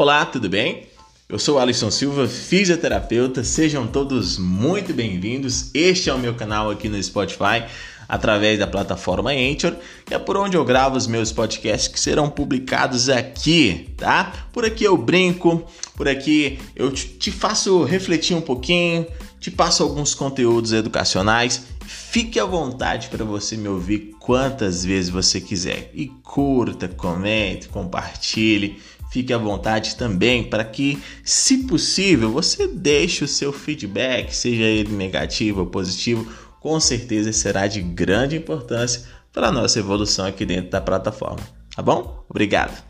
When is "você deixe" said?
32.30-33.24